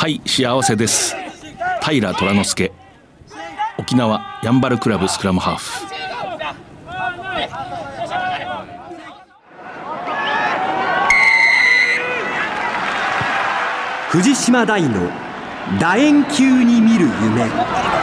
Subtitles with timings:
[0.00, 1.16] はい幸せです。
[1.82, 2.72] 平虎之助。
[3.78, 5.88] 沖縄ヤンバルクラブスクラムハーフ。
[14.10, 15.10] 藤島大の
[15.80, 17.97] 楕円球に見る夢。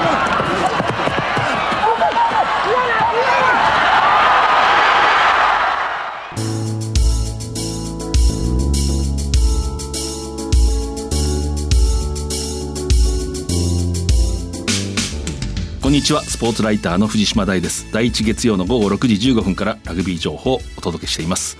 [16.05, 16.21] ちは。
[16.21, 17.91] スポーツライターの藤島大です。
[17.91, 21.57] 第一月曜の午後6時15分からラグビー情報をお届けしています。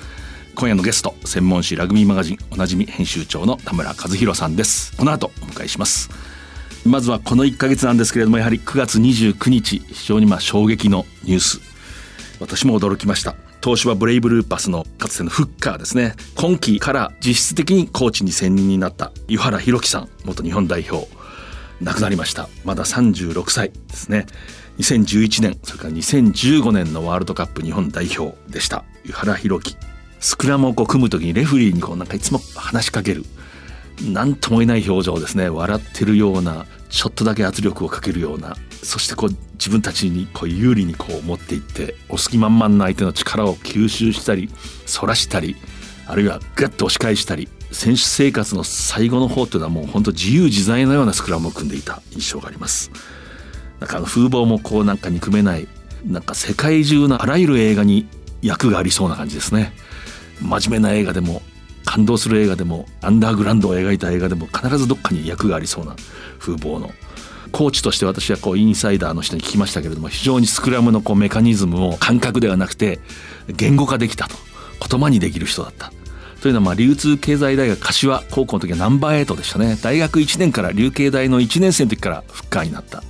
[0.54, 4.96] 今夜のゲスト専門誌ラグビーマガジンおなじみ編集長の田村和弘さんです。
[4.98, 6.12] この後お迎えします。
[6.86, 11.60] まずはこの1ヶ月なんですけれどもやはり9月29日非常にまあ衝撃のニュース。
[12.40, 13.36] 私も驚きました。
[13.64, 16.14] 東芝ブレイブルーパスのかつてのフッカーですね。
[16.36, 21.08] 今季から実質的にコーチに選任になった湯原弘樹さん元日本代表。
[21.82, 22.50] 亡くなりました。
[22.64, 24.26] まだ36歳ですね。
[24.80, 28.84] 2011年それから2015年のワールドカップ日本代表でした。
[29.04, 29.78] 湯原弘樹
[30.20, 33.24] スクラムをこう組む時にレフリーにこうなんかいつも話しかける。
[34.02, 35.50] 何とも言えない表情ですね。
[35.50, 38.56] 笑ってるようなちょっとだけ圧力をかけるような。
[38.84, 44.50] そしてこう自分たちにこう有利にこう持っていってお隙満々な相手の力を吸収したり
[44.88, 45.56] 反らしたり
[46.08, 52.90] あるいはガッと押し返したり選手生活の最後の方というのはもう本当自由自在のようなスクラムを組んでいた印象があります。
[53.82, 55.68] なんかあの風貌もこうなんか憎めない
[56.06, 58.08] なんか世界中のあらゆる映画に
[58.42, 59.74] 役がありそうな感じですね。
[60.42, 61.42] 真面目な映画でも
[61.84, 65.96] 感動する映画でもアンダーグラウンドを描いた映画でも必ずどっかに役がありそうな
[66.40, 66.92] 風貌の
[67.52, 73.00] コーチとして私はこうインサイダーの人に聞きましたけれども非常にスクラムのこうメカニズムを感覚ではなくて
[73.48, 74.36] 言語化できたと
[74.90, 75.92] 言葉にできる人だった。
[76.46, 79.80] というのはまあ流通経済大学柏高校の時はナンバー8でしたね。
[79.82, 83.02] 大学1年から流経大の1年生の時からフッカーになった。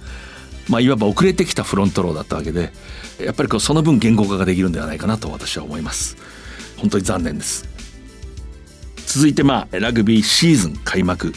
[0.69, 2.71] まあいわば遅れてきたフロントローだったわけで
[3.19, 6.15] やっぱりこうその分言語化ができるんではないかなと私は思います。
[6.77, 7.67] 本当に残念です。
[9.05, 11.33] 続いてまあラグビーシーズン開幕。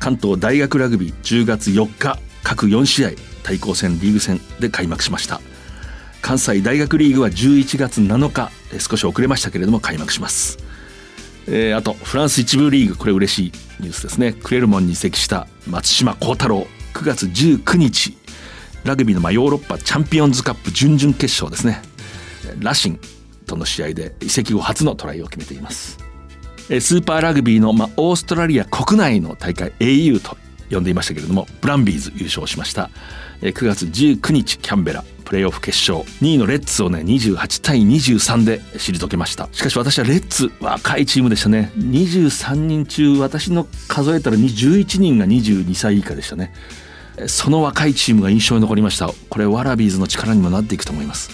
[0.00, 3.10] 関東大学ラグビー10月4日各4試合
[3.42, 5.40] 対抗戦リーグ戦で開幕しました。
[6.20, 10.61] 関西大学リーグは11月7日少し遅れましたけれども開幕します。
[11.46, 12.96] えー、あとフランス一部リーグ。
[12.96, 14.32] これ嬉しいニュースですね。
[14.32, 16.66] クレルモンに移籍した松島幸太郎。
[16.94, 18.16] 9月19日。
[18.84, 21.82] ラグビーのまあヨーロッパチャンピオンズカップ準々決勝ですね。
[22.60, 23.00] ラシン
[23.46, 25.98] との試合で移籍後初のトライを決めています。
[26.68, 30.36] スーパーラグビーのまあオーストラリア国内の大会 au と
[30.72, 32.90] 呼んでいましたけれどもブランビーズ優勝しました。
[33.40, 36.08] 9月19日キャンベラプレーオフ決勝。
[36.20, 39.48] 2位のレッツをね28対23で退けました。
[39.52, 41.72] しかし私はレッツ若いチームでしたね。
[41.76, 46.52] 23人中私の数えたら11人が22歳以下でしたね。
[47.26, 49.10] その若いチームが印象に残りました。
[49.28, 51.30] これワラビーズの力にもなっていくと思います。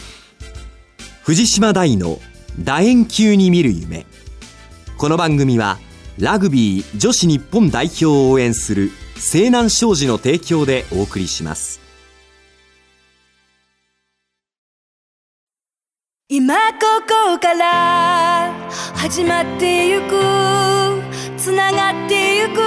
[1.23, 2.21] 藤島大の
[2.63, 4.07] 楕円球に見る夢。
[4.97, 5.79] この番組は
[6.19, 11.81] ラグビー女子日本代表を応援する西南商事の提供でお送りします。
[16.29, 16.87] 今こ
[17.33, 18.53] こから
[18.95, 20.13] 始まってゆく
[21.39, 22.61] つながってゆく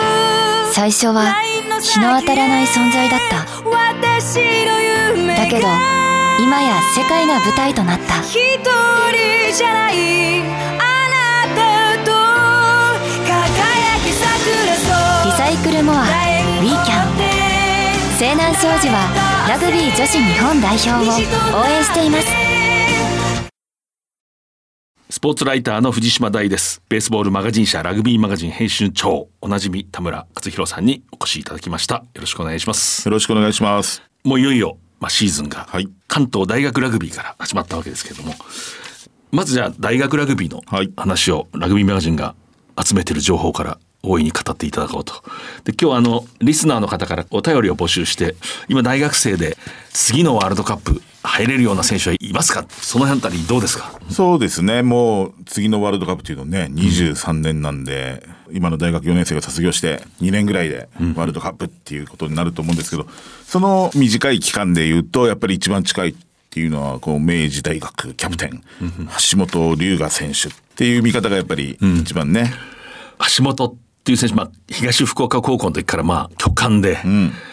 [0.74, 1.36] 最初は
[1.80, 3.46] 日の当たらない存在だった。
[3.70, 4.82] 私の
[5.16, 5.68] 夢だけど
[6.44, 8.22] 今や世界が舞台となった。
[8.24, 8.68] 一人
[9.56, 12.12] じゃないあなたと
[13.26, 13.32] 輝
[14.04, 15.32] き桜そう。
[15.32, 16.41] リサイクルモア
[18.22, 22.28] 西南商事はラグビー女子日本代表を応援しています。
[25.10, 26.84] スポーツライターの藤島大です。
[26.88, 31.96] ベースボールマガジン社ラグビーマガジン編集長おなじみ田村克弘さんにお越しいただきました。
[31.96, 33.04] よろしくお願いします。
[33.08, 34.04] よろしくお願いします。
[34.24, 35.90] もういよいよまあシーズンがはい。
[36.08, 38.36] 関東大学ラグビーから始まったわけですけれども
[39.32, 40.94] まずじゃあ大学ラグビーのはい。
[40.96, 42.36] 話をラグビーマガジンが
[42.80, 45.14] 集めている情報から大いに語っていただこうと。
[45.64, 48.36] で今日はあのリスナーの方からお便りを募集して
[48.68, 49.58] 今大学生で
[49.92, 52.66] 次のワールドカップ入れるような選手はいますか？
[52.70, 54.00] その辺りどうですか？
[54.10, 54.82] そうですね。
[54.82, 63.06] もう次のワールドカップというのね23年なんで、今の大学4年生が卒業して2年ぐらいでワールドカップっていうことになると思うんですけど、
[63.46, 66.16] その短い期間で言うとやっぱり一番近いっ
[66.50, 68.64] ていうのはこう明治大学キャプテン、
[69.32, 72.52] 橋本龍河選手っていう見方がやっぱり一番ね、
[73.38, 76.98] 橋本っていう選手、まあ、東福岡高校の時からまあ巨漢で、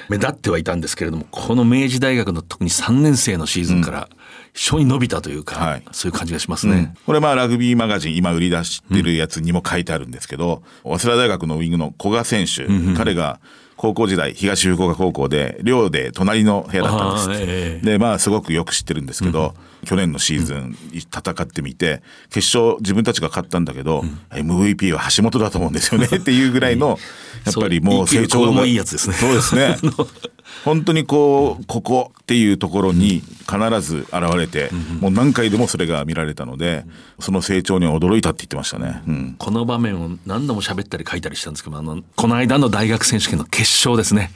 [0.08, 4.08] 目立ってはいたんですけれどもこの明治大学の特に3年生のシーズンから
[4.54, 5.82] 非常に伸びたというか、はい。
[5.92, 6.94] そういう感じがしますね。
[7.04, 12.66] これまあラグビーマガジン今売り出してるやつにも書いてあるんですけど、早稲田大学のウィングの古賀選手、
[12.96, 13.40] 彼が
[13.78, 17.42] 高校時代東福岡高校で寮で隣の部屋だったんです。
[17.42, 19.54] ええでまあすごくよく知ってるんですけど、
[19.86, 26.08] 去年のシーズン戦ってみて決勝自分たちが勝ったんだけど、MVP は橋本だと思うんですよね。
[26.08, 26.98] っていうぐらいの
[27.46, 29.14] やっぱりもう成長そう EQ もいいやつですね。
[29.14, 29.76] そうですね
[30.64, 36.84] 本当にこうここっていうところに必ず現れて、もう何回でもそれが見られたので
[37.20, 39.02] その成長に驚いたって言ってましたね。
[39.06, 44.30] うんこの場面を何度も喋ったり書いたりしたんですけどあのこの間の大学選手権の決勝ですね。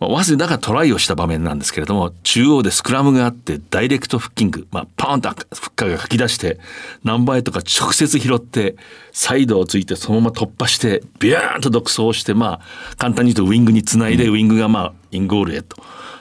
[0.00, 6.58] まあ早稲田がトライをした場面なんですけれども中央でスクラムがあってダイレクトフッキング、まあ、パーンとフッカーが書き出して
[7.04, 8.76] ナンバーエイトが直接拾って
[9.12, 15.76] サイドをついてそのまま突破してビューンと独走してまあ簡単に言うとウイングにつないでウイングがまあインゴールへと。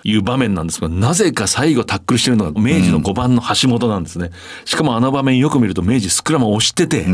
[0.07, 4.29] いう場面なんですがなぜか最後タックルしてるのが明治の5番の橋本なんですね、
[4.63, 7.07] しかもあの場面よく見ると明治スクラムを押してて、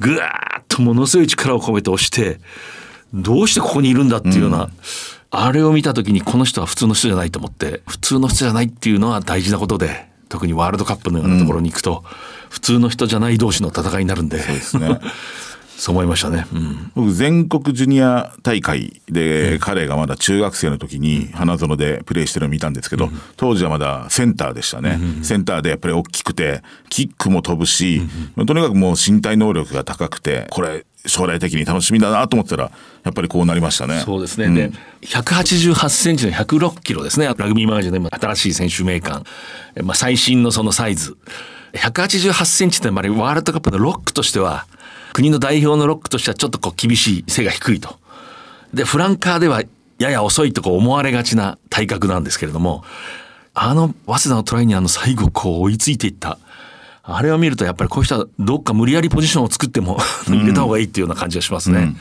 [0.00, 2.40] ぐわーっとものすごい力を込めて押して
[3.14, 4.68] どうしてここにいるんだっていうような、
[5.40, 12.02] あれを見た時にこの人は普通の人じゃないと思って普通の人じゃないっていうのは大事なことで特にワールドカップのようなところに行くと、
[12.50, 14.98] 普通の人じゃない同士の戦いになるんでそうですね。
[15.88, 16.46] 思いましたね。
[16.52, 16.92] うん。
[16.94, 24.98] 僕全国ジュニア大会で彼がまだ中学生の時に花園でプレーしてるのを見たんですけど当時はまだセンターでしたね。
[25.22, 28.02] センターでやっぱり大きくてキックも飛ぶし
[28.36, 32.70] とにかくもう身体能力が高くてこれ将来的に楽しみだなと思ったら
[33.02, 34.00] やっぱりこうなりましたね。
[34.00, 34.48] そうですね。
[34.48, 34.70] で、
[35.02, 37.26] 188センチの106キロですね。
[37.26, 39.24] ラグビーマガジンの今新しい選手名鑑。
[39.82, 41.16] まあ、最新のそのサイズ。
[41.74, 44.66] 188センチってやっぱりワールドカップのロックとしては、
[45.12, 47.98] 国の代表のロックとしてはちょっとこう厳しい、背が低いと。
[48.72, 49.62] で、フランカーでは
[49.98, 52.84] やや遅いとこう思われがちな体格なんですけれども、
[53.54, 56.38] あの、早稲田のトライにあの最後こう追いついていった。
[57.06, 61.94] あれを見るとやっぱりこういう人はどっか無理やりポジションを作っても 入れた方がいいっていうような感じがしますね。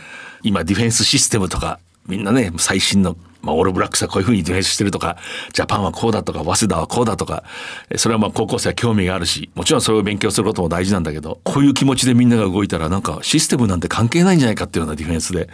[0.44, 5.18] 今ディフェンスシステムとかみんなね最新の、まあ、オールブラックスはこういうふうにディフェンスしてるとか
[5.52, 7.44] ジャパンはこうだとか早稲田はこうだとか
[7.90, 15.50] えそれはまあ高校生は興味があるしもちろんそれを勉強することも大事なんだけどこういう気持ちでみんなが動いたらなんかシステムなんて関係ないんじゃないかっていうようなディフェンスで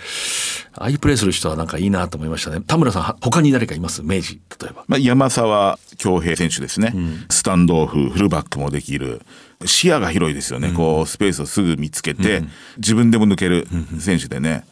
[0.76, 2.62] ああいうプレーする人はなんかいいなと思いましたね。
[2.62, 4.04] 田村さんは他に誰かいます？
[4.04, 4.84] 明治例えば。
[4.88, 6.94] まあ、山沢恭平選手ですね、
[7.30, 9.22] スタンドオフフルバックもできる。
[9.66, 12.44] 視野が広いですよね、こうスペースをすぐ見つけて、
[12.78, 13.68] 自分でも抜ける
[14.00, 14.64] 選手でね、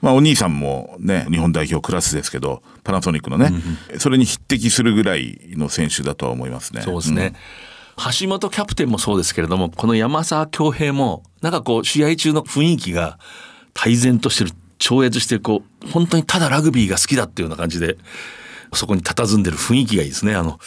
[0.00, 3.52] まあ、お兄さんもね日本代表クラスですけどパナソニックのね、
[3.98, 6.82] それに匹敵するぐらいの選手だとは思いますね。
[6.82, 7.34] そうですね。
[8.20, 13.18] 橋本キャプテンもそうですけれども、この山沢恭平も、なんかこう、試合中の雰囲気が
[13.74, 17.98] 泰然としてる、超越してる、こう、本当にただラグビーが好きだっていうような感じで、
[18.72, 20.34] そこに佇んでる雰囲気がいいですね。
[20.34, 20.58] あの、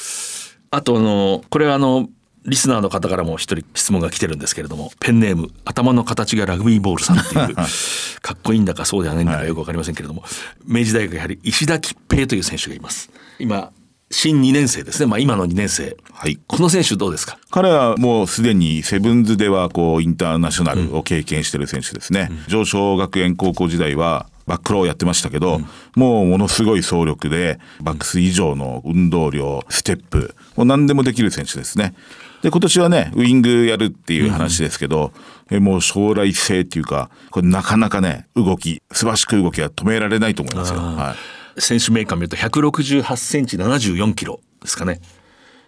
[0.70, 2.10] あとあの、これはあの、
[2.46, 7.56] リスナーの方からも一人質問が来てるんですけれども、ペンネーム、頭の形がラグビーボールさんっていう、
[8.22, 10.24] かっこいいんだかそうではないんだかよくわかりませんけれども、
[10.66, 13.10] 明治大学やはり石田吉平という選手がいます。
[13.40, 13.72] 今、
[14.12, 15.06] 新2年生ですね。
[15.08, 15.96] まあ今の2年生。
[16.12, 16.38] はい。
[16.46, 17.38] この選手どうですか？
[17.50, 25.62] 彼はもうすでにセブンズではこうインターナショナルを経験してる選手ですね、上昇学園高校時代はバックローをやってましたけど、
[25.96, 31.96] もうものすごい走力でバックス以上の運動量ステップもう何でもできる選手ですね
[32.44, 35.12] で今年はねウイングやるっていう話ですけど、
[35.50, 45.02] えもう将来性っていうかこれなかなかね動き素晴らしく動きは止められないと思いますよ、はい選手名鑑見ると168センチ74キロですかね。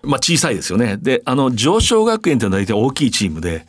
[0.03, 0.97] まあ小さいですよね。
[0.97, 3.65] で、あの上昇学園っていうのは大体大きいチームで、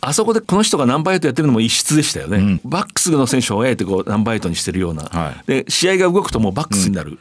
[0.00, 2.60] あそこでこの人がナンバーエイトやってるのも異質でしたよね。
[2.64, 5.04] バックスの選手をあえてこうナンバーエイトにしてるような。
[5.04, 7.18] はいで、試合が動くともうバックスになる。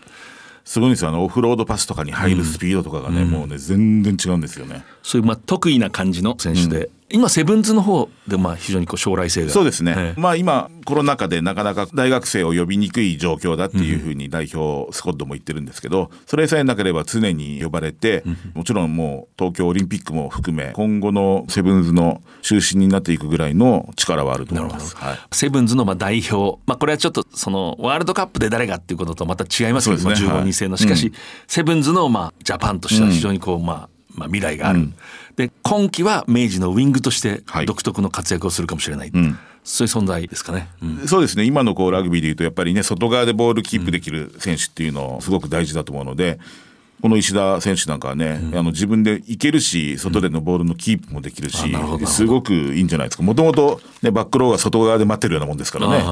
[0.70, 1.10] すごいんですよ。
[1.10, 4.86] あのオフロードパスとかに入るスピードとかがね、もうね全然違うんですよね。
[5.02, 9.50] そういうまあ得意な感じの選手で、今セブンズの方でまあ非常にこう将来性が。
[9.50, 10.20] そうですね、ええ。
[10.20, 18.24] まあ今コロナ禍でなかなか大学生を呼びにくい状況だっていうふうに代表スコットも言ってるんですけどそれさえなければ常に呼ばれて、
[18.54, 24.96] もちろんもう東京オリンピックも含め今後のセブンズの中心になっていくぐらいの力はあると思います。
[24.96, 25.18] はい。
[25.32, 31.12] セブンズのまあ代表、まあ、これはちょっとそのワールドカップで誰がっていうこととまた違いますけど、すねまあ15人制のしかし、
[31.48, 34.92] セブンズのまあジャパンとしては非常にこう、まあまあ、未来がある、
[35.36, 37.66] で今季は明治のウィングとしてはい。
[37.66, 39.38] 独特の活躍をするかもしれない、ん。
[39.64, 40.68] そういう存在ですかね。
[40.82, 41.08] うん。
[41.08, 41.46] そうですね。
[41.46, 46.40] 今のこうラグビーでいうとやっぱりね外側でボールキープできる選手っていうのすごく大事だと思うので。
[47.02, 52.08] この石田選手なんかはね、あの自分でいけるし外でのボールのキープもできるし、あなるほどなるほど。
[52.08, 53.24] すごくいいんじゃないですか。
[53.24, 56.04] もともと、ね、バックローが外側で待ってるようなもんですからね。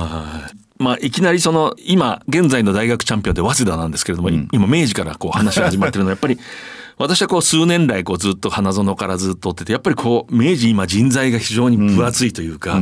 [0.77, 6.37] まあ、いきなりその今現在の大学チャンピオンで早稲田なんですけれども、今明治からこう話が始まってるのはやっぱり
[6.97, 12.81] 私はこう数年来こうずっと花園からずっと追っててやっぱりこう明治今人材が非常に分厚いというか、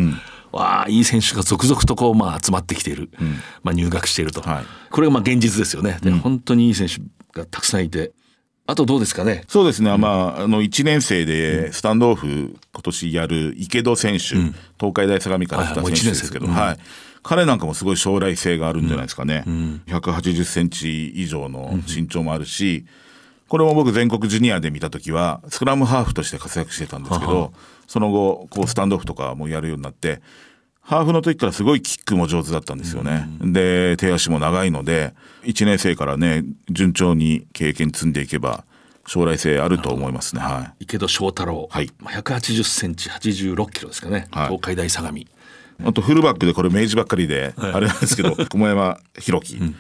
[0.51, 3.09] わあいい選手が続々とこうまあ集まってきている、
[3.63, 4.65] まあ、入学していると、はい。
[4.89, 5.99] これがまあ現実ですよね。
[6.01, 7.01] で、本当にいい選手
[7.37, 8.13] がたくさんいて。
[8.67, 9.43] あとどうですかね？
[9.47, 10.07] そうですね、ま
[10.39, 16.77] あ、あの1年生でスタンドオフ、今年やる池戸選手、東海大相模から来た選手ですけど、一年生はい。
[17.21, 19.43] 彼なんかもすごい将来性があるんじゃないですかね、
[19.85, 22.85] 180センチ以上の身長もあるし、
[23.47, 27.53] これも僕、全国ジュニアで見たときは、スクラムハーフとして活躍してたんですけど、
[27.87, 30.21] その後、こうスタンドオフとかもやるようになって、
[30.81, 33.27] ハーフの時からすごいキックも上手だったんですよね。
[33.41, 38.65] で、手足も長いので、1年生からね、順調に経験積んでいけば、
[39.07, 40.41] 将来性あると思いますね。
[40.41, 40.83] はい。
[40.83, 41.91] 池戸翔太郎、はい。
[41.99, 44.47] まあ180センチ86キロですかね、はい。
[44.47, 45.19] 東海大相模。
[45.83, 47.73] あとフルバックでこれ明治ばっかりで、はい。
[47.73, 49.75] あれなんですけど、 駒山弘樹。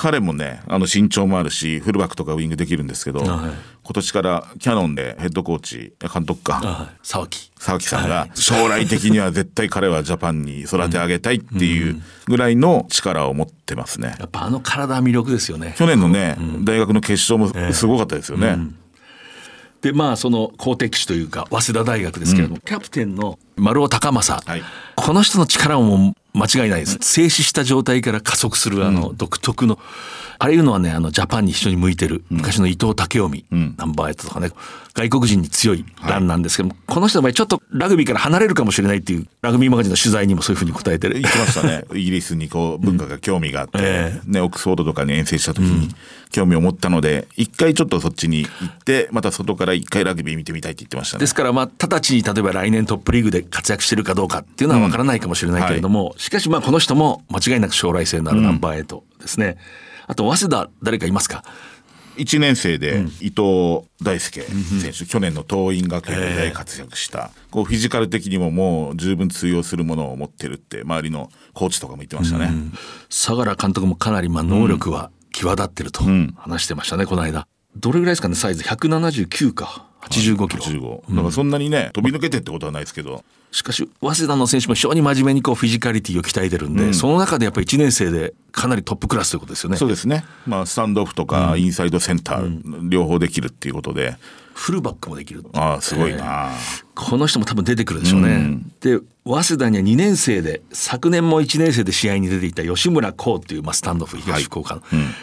[0.00, 3.28] 彼もね、あの身長もあるし、フルバックとかウィングできるんですけど、はい。
[3.28, 3.52] 今
[3.92, 6.96] 年からキャノンでヘッドコーチ、監督か、はい。
[7.02, 7.50] 沢木。
[7.58, 14.16] 沢木さんが将来的には絶対彼はジャパンに育て上げたいっていうぐらいの力を持ってますね。
[14.18, 15.74] やっぱあの体は魅力ですよね。
[15.76, 18.56] 去年のね、大学の決勝もすごかったですよね。
[19.82, 24.62] でまあその好敵手というか早稲田大学ですけれども、キャプテンの丸尾高政、はい。
[24.96, 26.98] この人の力も間違いないです。
[27.00, 29.78] 静止した状態から加速するあの独特の、
[30.38, 33.44] あれいうのはねあのジャパンに非常に向いてる昔の伊藤武臣、
[33.76, 34.50] ナンバーエイトとかね
[34.94, 41.20] 外国人に強いランなんですけども、この人の場合ちょっとラグビーから離れるかもしれないっていうラグビーマガジンの取材にもそういうふうに答えてる。
[41.20, 41.84] 言ってましたね。
[41.94, 45.94] イギリスにこう文化が興味があって、えね、オックスフォードとかに遠征した時に
[46.30, 51.20] 興味を持ったので、一回ちょっとそっちに行って、また外から一回ラグビー見てみたいって言ってましたね。
[51.20, 59.58] ですからまあ直ちに例えば来年トップリーグで活躍してるかどうかっていうのは分からないかもしれないけれども、しかしまあこの人も間違いなく将来性のあるナンバーエイトですね。
[60.06, 61.42] あと早稲田誰かいますか
[62.18, 64.42] ？1年生で伊藤大輔
[64.80, 72.52] 選手、去年の桐蔭学園で大活躍した、こうフィジカル的にももう十分通用するものを持ってるって周りのコーチとかも言ってましたね。
[73.08, 76.04] 相良監督もかなりまあ能力は際立ってると
[76.36, 77.48] 話してましたね、この間。
[77.74, 79.88] どれぐらいですかねサイズ？179か。
[80.02, 80.62] 85キロ。
[80.62, 89.76] 15だからそんなにね飛び抜けてってことはないですけど、しかし早稲田の選手も非常に真面目にこうフィジカリティを鍛えてるんで、その中でやっぱり1年生でかなりトップクラスということですよね。
[89.76, 94.16] そうですね、まあ、スタンドオフとかインサイドセンター、両方できるっていうことで。
[94.60, 96.50] フルバックもできるああすごいな、
[96.94, 98.58] この人も多分出てくるでしょうね。
[98.80, 104.82] で早稲田には2年生で昨年も1年生で試合に出ていた吉村光っていう、まあ、スタンドオフ東福岡の、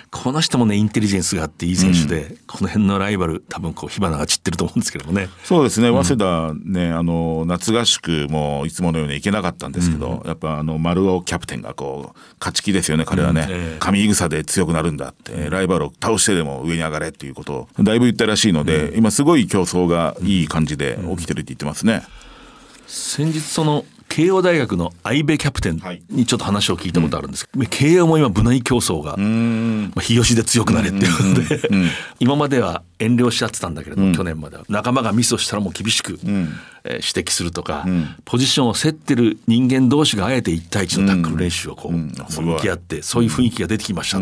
[0.09, 5.29] この人もねインテリジェンスがあっていい選手で、この辺のライバル多分こう火花が散ってると思うんですけどもね。
[5.43, 13.47] そうですね、早稲田ね、あの、夏合宿もいつものように行けなかったんですけど、やっぱあの、丸尾キャプテンがこう、勝ち気ですよね、彼はね。
[13.49, 13.77] ええ。
[13.79, 22.03] 神戦で強くなるんだって、ライバルを倒してでも上に上がれっていうことを、だいぶ言ったらしいので、今すごい競争がいい感じで起きてるって言ってますね。
[22.87, 26.01] 先日その慶応大学の相部キャプテンはい。
[26.09, 27.47] にちょっと話を聞いたことあるんです。
[27.47, 31.69] けど、慶応も今部内競争が、まあ、日吉で強くなれっていうことで、
[32.19, 34.63] 今までは遠慮しちゃってたんだけれども、去年までは。
[34.69, 36.47] 仲間がミスをしたらもう厳しく、えー
[36.87, 37.85] 指摘するとか、
[38.23, 44.19] ポジションを競ってる人間同士があえて1対1のタックル練習をこう、向き合ってそういう雰囲気が出てきました、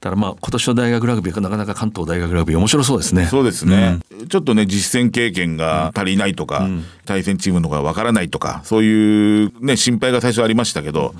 [0.00, 3.26] だからまあ今年の大学ラグビーがなかなか関東大学ラグビー面白そうですね。
[3.26, 6.68] そうですね、ちょっとね、実践経験が足りないとか、
[7.04, 11.14] 対戦チームのがわからないとか、そういうね、心配が最初ありましたけど、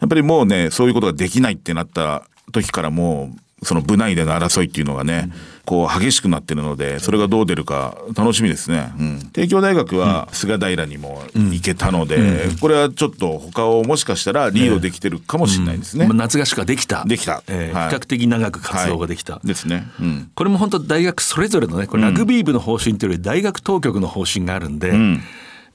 [0.00, 2.22] やっぱりもうね、そういうことができないってなった
[2.52, 5.30] 時からもう、その部内での争いっていうのがね、
[5.66, 8.92] こう激しくなってるので、それがどう出るか楽しみですね。
[8.98, 9.30] うん。
[9.32, 16.06] 帝京大学は菅平にも行けたので、これはちょっと他をもしかしたらリードできてるかもしれないですね。
[16.06, 17.04] まあ夏合宿ができた。
[17.04, 17.32] できた。
[17.32, 17.42] はい。
[17.48, 19.34] えー比較的長く活動ができた。
[19.34, 19.46] はい。
[19.46, 19.86] ですね。
[20.00, 20.30] うん。
[20.34, 24.92] これも本当大学それぞれのね、これラグビー部の方針というより大学当局の方針があるんで、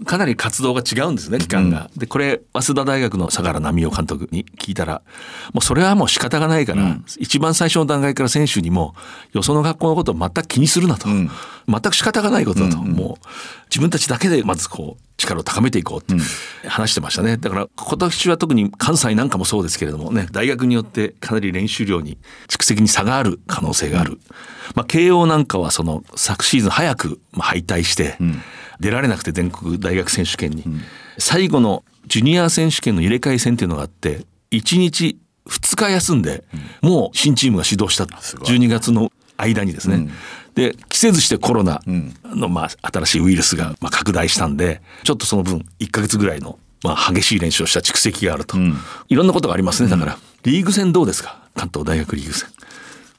[0.04, 1.90] かなり活動が違うんですね、期間が。
[1.96, 5.02] で、これ、早稲田大学の相良奈美夫監督に聞いたら、
[5.54, 8.94] もうそれはもう仕方がないから、一番最初の段階から選手にも、
[9.32, 11.08] よその学校のことを全く気にするなと。
[11.08, 12.78] 全く仕方がないことだと。
[12.78, 13.28] もう、
[13.70, 16.22] 自分たちだけでまずこう、力を高めていこうって
[16.68, 17.38] 話してましたね。
[17.38, 22.18] だから今年は特に関西なんかもそうですけれどもね、大学によってかなり練習量に
[22.48, 24.20] 蓄積に差がある可能性がある。
[24.76, 28.18] まあ慶応なんかはその昨シーズン早くまあ敗退して、
[28.80, 30.64] 出られなくて全国大学選手権に、
[31.18, 35.18] 最後のジュニア選手権の入れ替え戦っていうのがあって、1日
[35.48, 36.44] 2日休んで、
[36.82, 38.06] もう新チームが始動した。
[38.22, 40.10] すごい12月の間にですね。
[40.56, 41.82] で、季節してコロナ
[42.24, 48.58] の、まあ、新しいウイルスが、まあ、拡大したんで、ちょっとその分、1ヶ月ぐらいの、まあ、激しい練習をした蓄積があると、
[49.10, 51.40] いろんなことがありますねだから、リーグ戦どうですか？
[51.56, 52.50] 関東大学リーグ戦。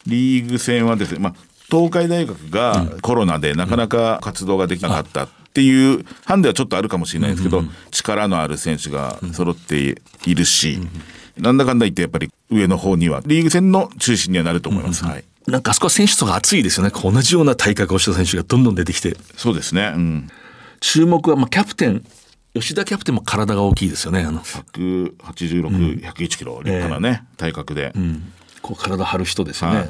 [0.07, 1.35] リーグ戦はですね、まあ、
[1.69, 10.79] 東海大学がコロナでなかなか活動ができなかったっていうハンデはちょっとあるかもしれないですけど、力のある選手が揃っているし、
[11.37, 15.05] なんだかんだ言ってやっぱり上の方にはリーグ戦の中心にはなると思います。
[15.05, 15.25] はい。
[15.47, 16.93] なんかあそこは選手層が熱いですよね。
[16.95, 19.17] 同じような体格をした選手がどんどん出てきて。
[19.37, 19.93] そうですね。
[19.95, 20.29] うん。
[20.81, 22.05] 注目はまあキャプテン
[22.55, 24.23] 吉田キャプテンも体が大きいですよね。
[24.23, 27.93] あの、186、101キロ、立派なね、体格で。
[28.63, 29.89] こう体張る人ですよね、はい。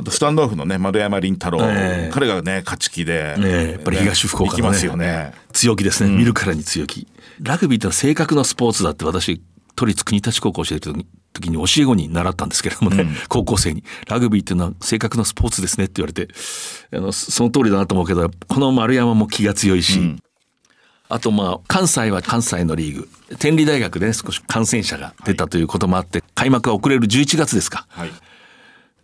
[0.00, 2.10] あとスタンドオフのね、丸山凛太郎、ええ。
[2.12, 5.32] 彼がね、勝ち気で、やっぱり東福岡のねますよね。
[5.52, 7.08] 強気ですね、見るからに強気。
[7.40, 9.42] ラグビーってのは性格のスポーツだって私
[9.74, 11.04] 都立国立高校を教えてる
[11.34, 16.28] 時に教え子に習ったんですけれどもね、高校生にラグビーっていうのは性格のスポーツですねって言われて
[16.96, 20.16] あのその通りだなと思うけどこの丸山も気が強いし、
[21.08, 27.86] あとまあ関西は関西のリーグ天理大学でね少し感染者が出たということもあって、開幕が遅れる11月ですか。
[27.90, 28.10] はい。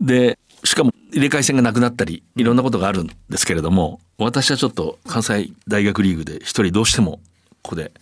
[0.01, 7.21] でしかも入れ替え戦がなくなったりいろんなことがあるんですけれども私はちょっと関西大学リーグで一人どうしても
[7.63, 7.93] ここで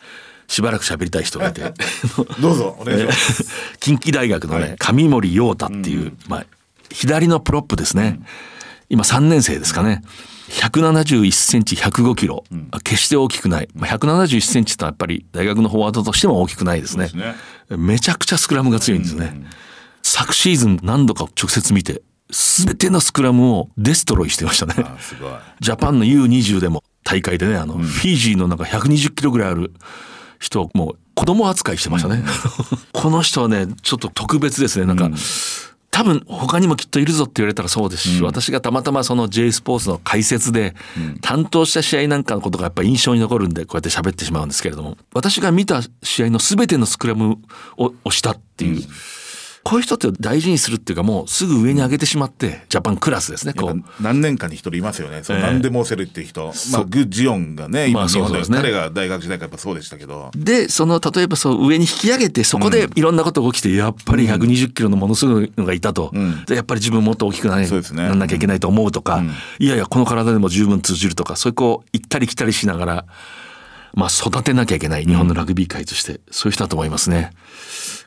[0.48, 1.60] しばらく喋りたい人がいて。
[2.40, 3.46] どうぞ、お願いします。
[3.78, 6.46] 近畿大学のね上森陽太っていう、まあ、
[6.90, 8.20] 左のプロップですね、
[8.88, 10.02] 今3年生ですかね。
[10.48, 12.44] 171センチ105キロ、
[12.82, 17.08] 決して大きくない、まあ、171センチとやっぱり大学のフォワードとしても大きくないですね。
[17.08, 17.34] そうで
[17.68, 19.42] すめちゃくちゃスクラムが強いんですね、
[20.02, 22.00] 昨シーズン何度か直接見て
[22.30, 24.74] 全てのスクラムをデストロイしてましたね。
[24.78, 25.32] あすごい。
[25.60, 29.72] ジャパンの U20 でも大会でねあの、フィジーのなんか120キロぐらいある
[30.38, 32.22] 人をもう子供扱いしてましたね、
[32.92, 34.86] この人はねちょっと特別ですね。
[34.86, 35.10] なんか、
[35.90, 40.76] 多分他にもきっといるぞって言われたらそうですし、私がたまたまその J スポーツの解説で
[41.22, 47.38] 担当した試合なんかのことがやっぱ印象に残るんでこうやって喋ってしまうんですけれども私が見た試合の全てのスクラム
[47.76, 48.82] を押したっていう、
[49.64, 54.02] こういう人って大事にするっていうかもうすぐ上に上げてしまってジャパンクラスですねこう。
[54.02, 55.22] 何年かに一人いますよね。
[55.22, 56.52] そうええ何でも押せるっていう人。
[56.72, 58.58] まあ、グ・ジオンがね、ま今、あ日本で、そうですね。
[58.58, 60.30] 彼が大学時代からやっぱそうでしたけど。
[60.36, 66.44] でその例えばそう上に引き上げてそこでいろんなことが起きてやっぱり120キロのものすごいのがいたと、ん。
[66.44, 67.68] でやっぱり自分もっと大きくな,、ね。
[67.68, 69.22] なんなきゃいけないと思うとか、
[69.58, 73.04] いやいやこの体でも十分通じるとかそういうこう行ったり来たりしながら、
[73.94, 77.32] まあ、育てなきゃいけない日本のラグビー界として、そういう人だと思いますね。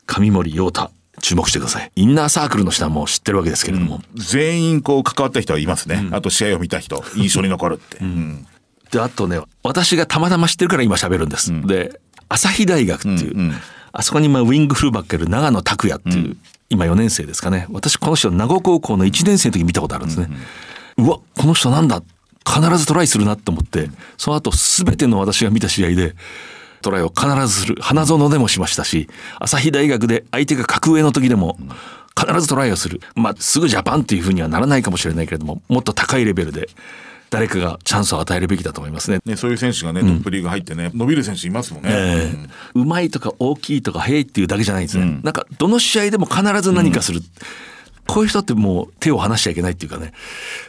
[0.06, 1.92] 上森陽太注目してください。
[1.94, 6.08] インナーサークルの人はもう知ってるわけですけれども、全員こう関わった人はいますね。
[6.12, 7.98] あと試合を見た人、 印象に残るって。
[7.98, 8.46] うん。
[8.90, 13.54] であとね私がたまたま知ってるから今喋るんです、で朝日大学っていう、うんうん。
[13.92, 16.36] あそこにまあウィングフルバックやる長野拓也っていう、
[16.70, 17.66] 今4年生ですかね。
[17.70, 20.30] 私この人名護高校の1年生の時見たことあるんですね、
[20.98, 22.02] うわこの人なんだ。
[22.44, 26.16] 必ずトライするなと思ってその後全ての私が見た試合で
[26.82, 27.76] トライを必ずする。
[27.80, 31.56] 花園でもしましたし朝日大学で相手が格上の時でも
[32.18, 33.00] 必ずトライをする。
[33.14, 36.68] まあすぐジャパンっていうふうにはならないかもしれないけれどももっと高いレベルで
[37.32, 39.20] 誰かがチャンスを与えるべきだと思いますね。
[39.24, 41.88] ね、そういう選手がね、トップリーグ入ってね、伸びる選手いますもんね。
[41.90, 42.48] ええ。
[42.74, 47.22] うまいとか大きいとか速いっていうだけじゃないんですね、なんかどの試合でも必ず何かする、
[48.12, 50.12] こういう人ってもう手を離しちゃいけないっていうかね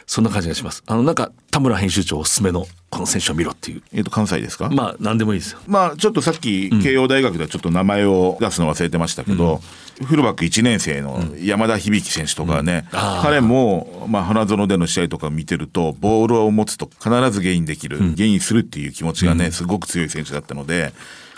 [0.06, 0.82] そんな感じがします。
[0.86, 3.82] あのなんか田村編集長おすすめのこの選手を見ろっていう。
[3.92, 4.70] えっ、と、関西ですか？
[4.70, 5.58] まあ何でもいいですよ。
[5.66, 9.60] まあちょっとさっき慶応大学ではちょっと名前を出すの忘れてましたけど、
[10.06, 13.22] フルバック1年生の山田響選手とかね、あー。
[13.22, 20.92] 彼も、まあ、花園での試合とか見てるとボールを持つと必ずゲインできる、ゲインするっていう気持ちがねすごく強い選手だったので。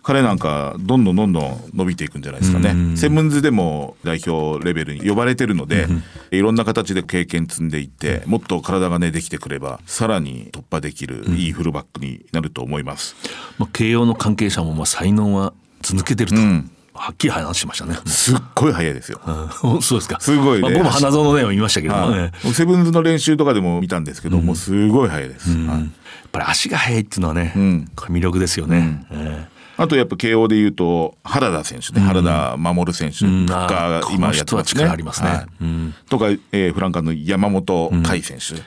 [0.06, 2.96] 彼なんかどんどんどんどん伸びていくんじゃないですかね。
[2.96, 5.88] セブンズでも代表レベルに呼ばれてるので、
[6.30, 13.16] いろんな形で経験積んでいって、もっと体がねできてくれば、さらに突破できるいいフルバックになると思います。
[13.58, 17.96] まあ、慶応の関係者もまあ才能は続けてると、んはっきり話しましたね。
[18.06, 19.20] すっごい速いですよ。
[19.64, 20.20] うん そうですか。
[20.20, 25.50] すごいねまあ、僕も花園のね見ましたけども、ねセブンズの練習とかでも見たんですけど、もうすごい速いです。
[25.66, 25.90] はい
[26.36, 29.06] ぱり足が速いっていうのはね、んこれ魅力ですよね。
[29.10, 33.46] ええあとやっぱ慶応で言うと原田選手ね、原田守選手ん。
[33.46, 34.54] が今やってますね。
[34.54, 35.28] この人は力ありますね。
[35.28, 35.46] はい。
[35.60, 35.94] うん。
[36.08, 38.62] とか、えーフランカーの山本海選手。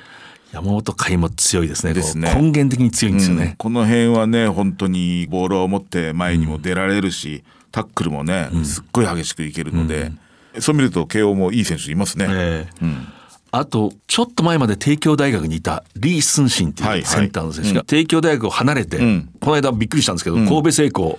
[0.51, 1.93] 山本海も強いですね。
[1.93, 2.33] ですね。
[2.35, 3.43] 根源的に強いんですよね。
[3.43, 3.55] うん。
[3.55, 10.11] この辺はね本当にボールを持って前にも出られるし、タックルもねすっごい激しくいけるので、
[10.59, 12.27] そう見ると慶応もいい選手いますね。
[12.29, 13.18] ええ
[13.51, 19.29] あとちょっと前まで帝京大学にいた李承信ってはいいうはいセンターの選手が帝京大学を離れて、ん。
[19.39, 21.17] この間びっくりしたんですけど、神戸製鋼。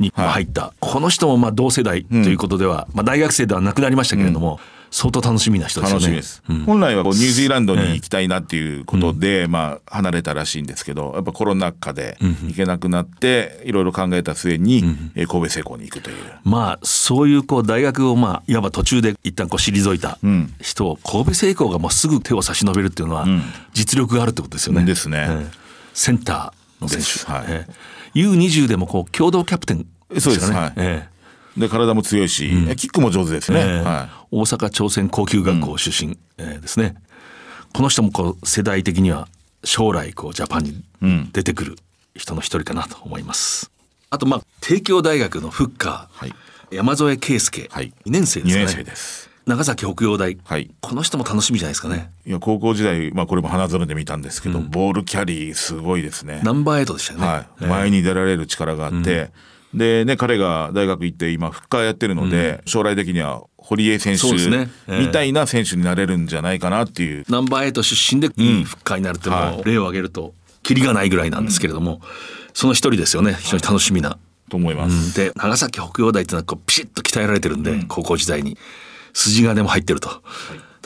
[0.00, 0.28] にはい。
[0.28, 4.58] 入った、この人もまあ同世代ということでは、まあ、大学生ではなくなりましたけれども、
[4.94, 6.06] 相当楽しみな人ですよね。
[6.06, 14.84] 楽しみです、本来はこうニュージーランドに行きたいなっていうことで、まあ離れたらしいんですけどやっぱコロナ禍で行けなくなっていろいろ考えた末に、
[15.16, 16.16] えー神戸製鋼に行くという。
[16.44, 20.16] まあそういうこう大学をまあいわば途中で一旦こう退いた
[20.60, 23.26] 人を神戸製鋼がもうすぐ手を差し伸べるっていうのは
[23.72, 24.84] 実力があるってことですよね。
[24.84, 25.26] ですね。
[25.28, 25.50] ええ。
[25.92, 27.28] センターの選手。
[27.28, 27.44] はい。
[27.48, 28.20] ええ。
[28.20, 30.38] U20 でもこう共同キャプテンですよね。
[30.38, 30.72] そうですはい。
[30.76, 31.13] ええ
[31.56, 33.80] で体も強いし、キックも上手ですね、ええ。
[33.80, 36.96] は大阪朝鮮高級学校出身、えーですね。
[37.72, 39.28] この人もこう世代的には
[39.64, 40.84] 将来こうジャパンに
[41.32, 41.76] 出てくる
[42.14, 43.70] 人の一人かなと思います、
[44.10, 46.34] あとまあ帝京大学のフッカー、はい。
[46.70, 47.92] 山添圭介、はい。
[48.06, 48.66] 2年生い、2ですかね。
[48.66, 49.30] 年生です。
[49.46, 50.70] 長崎北洋大、はい。
[50.80, 52.10] この人も楽しみじゃないですかね。
[52.26, 56.40] いや高校時代、まあ、これも花園で見たんですけど、ボールキャリーすごいですね。
[56.42, 59.30] ナンバーエイトでしたよね、はい、前に出られる力があって、
[59.74, 64.32] でね彼が大学行って今フッカーやってるので、将来的には堀江選手
[64.88, 69.64] みたいな選手になれるんじゃないかなっていう、ナンバーエイト出身でいいフッカーになるってもうはい。
[69.64, 72.00] 例を挙げるとキリがないぐらいなんですけれども、
[72.52, 73.34] その一人ですよね。
[73.40, 74.18] 非常に楽しみな。
[74.50, 75.16] と思います。
[75.16, 78.58] で長崎北洋大っていうのはピシッと鍛えられてるんで、高校時代に。
[79.14, 80.10] 筋金も入ってると、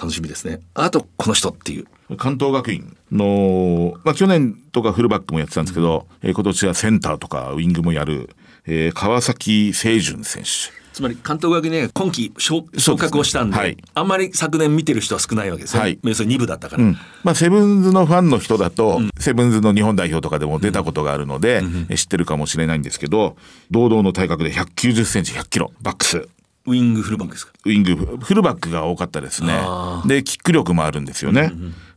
[0.01, 0.61] 楽しみですね。
[0.75, 1.87] あとこの人っていう。
[2.17, 8.31] 関東学院の、まあ、去年とかフルバックもやってたんですけど、えー今年はセンターとかウィングもやる、
[8.69, 10.77] えー川崎清純選手。
[10.93, 13.77] つまり関東学院ね今季昇昇格をしたんではい。
[13.95, 15.99] あんまり昨年見てる人は少ないわけですね、はい。
[16.03, 16.97] 要するに2部だったから、うん。
[17.23, 23.37] まあ、セブンズのファンの人だと、セブンズの日本代表とかでも出たことがあるので、え知ってるかもしれないんですけど
[23.71, 26.29] 堂々の体格で190センチ100キロバックス
[26.69, 27.53] ウィングフルバックですか？
[27.65, 29.53] ウィングフルバックが多かったですね。
[29.53, 31.53] あでキック力もあるんですよね、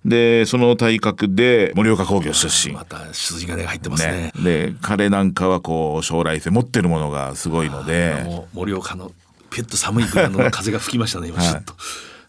[0.05, 2.73] でその体格で盛岡工業出身。
[2.73, 4.31] また筋金が入ってますね。
[4.35, 8.23] ね、で彼なんかはこう将来性持ってるものがすごいので。
[8.25, 9.11] もう盛岡の
[9.53, 11.73] ペット寒いグラウンドの風が吹きましたね今ちょっと、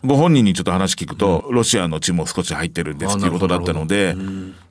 [0.05, 4.17] ご本人にちょっと話聞くと、ロシアの血も少し入ってるんですあっていうことだったので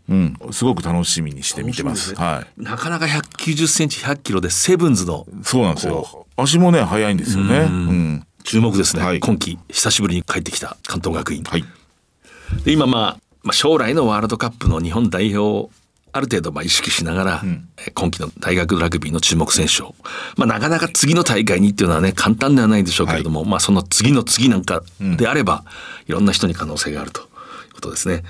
[0.10, 2.14] うん、すごく楽しみにして見てます。
[2.16, 6.28] はなかなか190センチ100キロでセブンズのい、そうなんですよ。
[6.42, 7.60] 足もね速いんですよね。
[7.60, 9.20] うん、注目ですね、はい。
[9.20, 11.64] 今季久しぶりに帰ってきた関東学院、はい。
[12.64, 15.72] で今まあ、まあ、将来のワールドカップの日本代表を
[16.14, 17.62] ある程度まあ意識しながら、えー
[17.94, 19.96] 今季の大学ラグビーの注目選手を、
[20.38, 24.84] まあ、なかなか次の大会にっていうのはね簡単ではないでしょうけれども、まあ、その次の次なんか
[25.18, 25.64] であれば、
[26.08, 27.22] いろんな人に可能性があると。
[27.22, 27.28] いう
[27.82, 28.24] ことですね。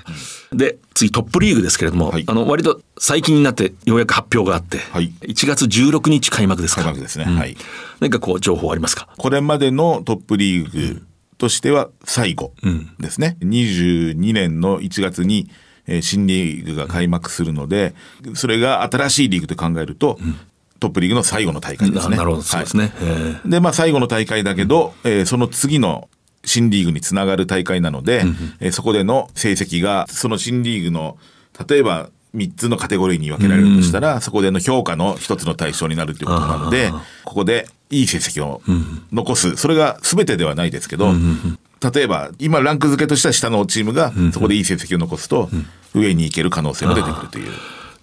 [0.52, 7.24] で次トップリーグですけれども、はいあの割と最近になってようやく発表があって、はい1月16日開幕ですか開幕ですね。
[7.24, 7.56] はい。
[8.00, 9.08] 何かこう情報ありますか？
[9.16, 11.02] これまでのトップリーグ
[11.38, 12.52] としては最後
[13.00, 13.36] ですね。
[13.40, 15.50] 22年の1月に、
[15.86, 17.94] えー新リーグが開幕するので、
[18.34, 20.18] それが新しいリーグと考えると、
[20.78, 22.16] トップリーグの最後の大会ですね。
[22.16, 22.92] ななるほどそうですね。
[23.00, 26.08] えーで、まあ、最後の大会だけど、えーその次の
[26.44, 28.24] 新リーグにつながる大会なので、
[28.60, 31.16] えーそこでの成績が、その新リーグの、
[31.68, 36.90] 例えば、3つのカテゴリーに分けられるとしたら、そこでの評価の一つの対象になるということなので、
[37.24, 38.62] ここでいい成績を
[39.12, 39.56] 残す。
[39.56, 41.12] それが全てではないですけど、
[41.92, 45.50] 例えば、今ランク付けとしては下のチームが、そこでいい成績を残すと、
[45.94, 47.50] 上に行ける可能性も出てくるという。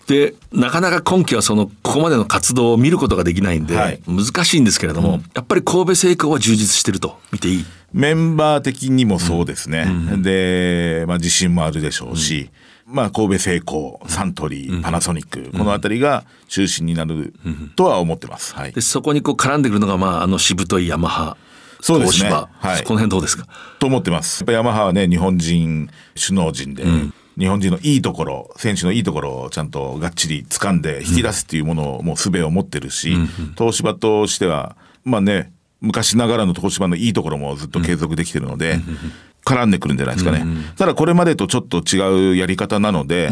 [0.10, 4.02] でなかなか今期はそのここまでの活動を見ることができないんで、はい。
[4.08, 7.66] 難しいんですけれども、やっぱり神戸製鋼は充実してると見ていい？
[7.94, 9.86] メンバー的にもそうですね。
[10.18, 12.50] で、まあ自信もあるでしょうし、
[12.88, 17.36] まあ神戸製鋼、サントリー、パナソニック、このあたりが中心になる
[17.76, 18.56] とは思ってます。
[18.56, 18.72] はい。
[18.72, 18.82] で。
[18.82, 21.38] そこにこう絡んでくるのが、まあ、あのしぶといヤマハ
[21.82, 22.32] そうですね。
[22.32, 22.48] は
[22.80, 22.84] い。
[22.84, 23.48] この辺どうですか？
[23.78, 24.42] と思ってます。
[24.42, 26.84] やっぱヤマハはね、日本人、首脳陣で、
[27.40, 33.16] 日本人のいいところ、選手のいいところをちゃんとがっちり掴んで引き出すっていうものをもう術を持ってるし、
[33.58, 34.76] 東芝としては、
[35.06, 38.80] まあね、昔ながらの東芝のいいところもずっと継続できてるので、
[39.46, 40.46] 絡んでくるんじゃないですかね。
[40.78, 43.32] ただこれまでとちょっと違うやり方なので、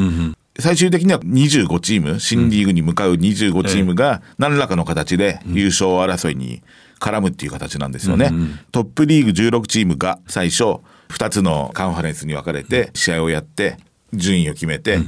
[0.59, 6.63] 最終的には25チーム、新リーグに向かう25チームが何らかの形で優勝争いに
[6.99, 8.31] 絡むっていう形なんですよね。
[8.71, 13.77] トップリーグ16チームが最初2つのカンファレンスに分かれて試合をやって
[14.13, 14.99] 順位を決めて、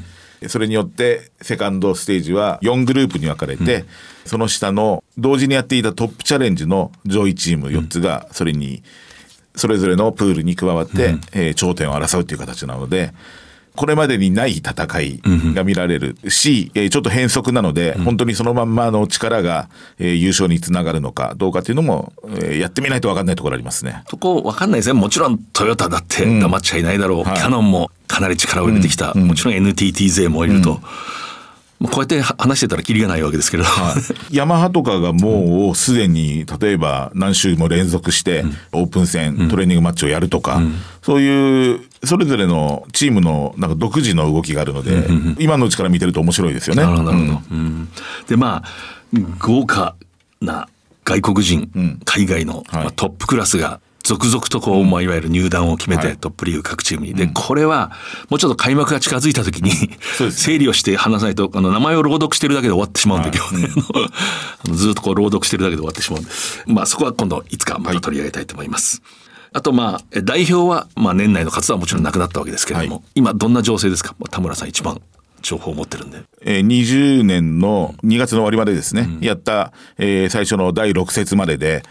[0.48, 3.86] それによってセカンドステージは4グループに分かれて、
[4.26, 8.84] その下の同時にやっていたトップチャレンジの上位チーム4つがそれに
[9.56, 13.14] それぞれのプールに加わって、えー頂点を争うという形なので、
[13.80, 15.22] これまでにない戦い
[15.56, 24.04] が見られるし、えーちょっと変則なので、本当にそのまんまの力が、えー優勝につながるのかどうかっていうのも、えーやってみないと分かんないところありますね。
[24.10, 25.00] そこ分かんないですね。
[25.00, 27.38] もちろんトヨタだって黙っちゃいないだろう、はい。
[27.38, 30.82] キャノンもかなり力を入れてきた、もちろん NTT 勢もいると、
[31.80, 33.70] まあこうやって話してたらキリがないわけですけれど、
[34.32, 40.62] ヤマハとかがもうすでに例えば何週も連続してオープン戦、トレーニングマッチをやるとか、
[41.02, 45.08] そういうそれぞれのチームのなんか独自の動きがあるので、
[45.38, 46.84] 今のうちから見てると面白いですよね。
[46.84, 47.58] なるほどなるほど、うん。
[47.58, 47.90] うん。
[48.28, 48.64] でまあ
[49.40, 49.96] 豪華
[50.42, 50.70] な
[51.04, 52.00] 外国人、ん。
[52.06, 52.84] 海外の、はい。
[52.84, 56.18] まあトップクラスが続々とこう、まあ、いわゆる入団を決めて、はい。
[56.18, 57.14] トップリーグ各チームに。
[57.14, 57.92] で、これは、
[58.30, 59.72] もうちょっと開幕が近づいた時に、
[60.32, 63.70] 整理をして話さないと、あの、名前を朗読してるだけで終わってしまうんで、今日ね、
[64.74, 66.30] ずっとこう朗読してるだけで終わってしまうんで、
[66.68, 69.02] まあ、そこは今度、いつかまた取り上げたいと思います。
[69.52, 73.06] あと、まあ、え代表は、まあ、年内の活動はもちろんなくなったわけですけれども、はい。
[73.16, 74.16] 今、どんな情勢ですか？
[74.20, 75.02] まあ田村さん一番
[75.42, 76.22] 情報を持ってるんで。
[76.44, 81.84] えー20年の2月の終わりまでですね、やった、えー最初の第6節までで、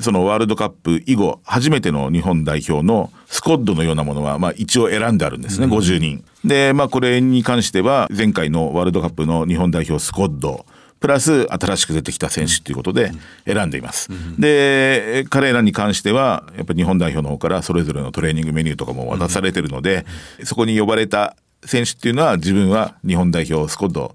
[0.00, 6.24] そのワールドカップ以後、初めての日本代表のスコッドのようなものは、まあ一応選んであるんですね、50人。
[6.46, 10.64] で、まあこれに関しては、前回のワールドカップの日本代表スコッド、
[11.02, 13.12] プラス新しく出てきた選手ということで
[13.44, 14.08] 選んでいます。
[14.38, 20.06] で、彼らに関しては、やっぱり日本代表の方からそれぞれのトレーニングメニューとかも渡されてるので、
[20.44, 24.14] そこに呼ばれた選手っていうのは自分は日本代表スコッド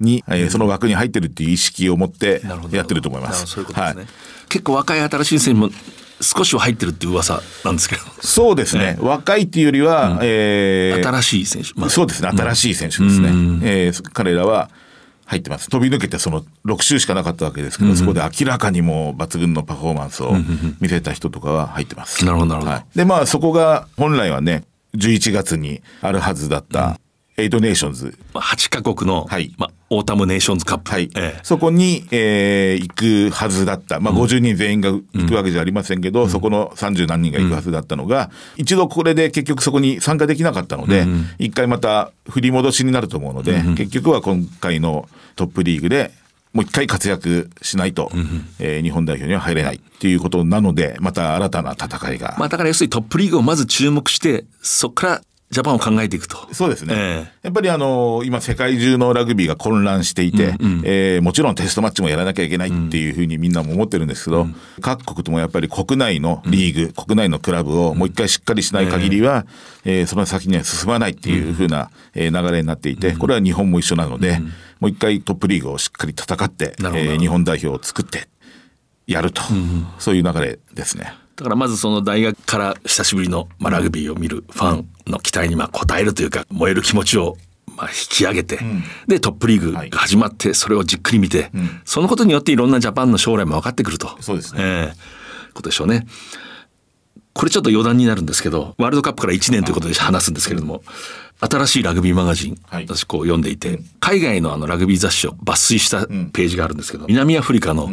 [0.00, 3.56] に、えーその枠に入ってるっていう意識を持ってやってると思います。
[4.48, 5.70] 結構若い新しい選手も
[6.20, 8.96] 少しは入ってるっていう噂なんですけど、そうですね。
[9.00, 11.90] 若いっていうよりは、えー新しい選手、まあ。
[11.90, 12.28] そうですね。
[12.28, 13.28] 新しい選手ですね。
[13.62, 14.70] えー彼らは
[15.28, 15.68] 入ってます。
[15.68, 20.32] 飛び抜けてその6周しかなかったわけですけど、そこで明らかにもう抜群のパフォーマンスを
[20.80, 22.24] 見せた人とかは入ってます。
[22.24, 22.72] なるほどなるほど。
[22.72, 22.86] はい。
[22.96, 24.64] で、まあそこが本来はね、
[24.96, 26.98] 11月にあるはずだった、
[27.38, 28.18] エイトネーションズ。
[28.34, 29.54] まあ8カ国の、はい。
[29.56, 31.40] まあ、オータムネーションズカップ、はい、ええ。
[31.44, 41.06] そこに、えー行くはずだった、まあ、50人全員が行くわけじゃありませんけど、そこの30何人が行くはずだったのが、一度これで結局そこに参加できなかったので、
[41.38, 46.10] 一回また振り戻しになると思うので、結局は今回のトップリーグで
[46.52, 48.10] もう一回活躍しないと、
[48.58, 52.34] えー日本代表には入れないっていうことなので、また新たな戦いが。
[52.38, 56.36] まあ、だから要するにトップリーグをまず注目してそこからジャパンを考えていくと。
[56.52, 57.32] そうですね、ええ。
[57.44, 64.46] やっぱりあの今世界中のラグビーが混乱していて、えーもちろんテストマッチもやらなきゃいけないっていうふうにみんなも思ってるんですけど、
[64.82, 69.46] 各国ともやっぱり国内のリーグ、国内のクラブをもう一回しっかりしない限りは、
[69.84, 74.40] えーその先には進まないっていうふうな、えー流れになっていて、これは日本も一緒なので、
[74.80, 78.28] もう一回トップリーグをしっかり戦って、えー日本代表を作って
[79.06, 79.40] やると、
[79.98, 81.14] そういう流れですね。
[81.38, 87.36] だからまずその大学から久しぶりの、まあ、ラグビーを見るファンの期待にまあ応えるというか燃える気持ちを
[87.76, 88.58] まあ引き上げて、
[89.06, 91.52] でトップリーグが始まってそれをじっくり見て、
[91.84, 94.20] そのことによっていろんなジャパンの将来も分かってくると。
[94.20, 94.60] そうですね。
[94.60, 95.54] ええ。
[95.54, 96.08] ことでしょうね。
[97.34, 100.82] これちょっと余談になるんですけどワールドカップから1年ということで話すんですけれども
[101.38, 102.84] 新しいラグビーマガジン、はい。
[102.84, 107.90] 私こう読んでいて海外のあのラグビー雑誌を抜粋したページがあるんですけど、南アフリカの